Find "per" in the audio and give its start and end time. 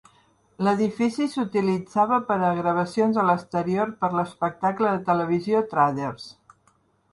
2.31-2.37, 4.01-4.09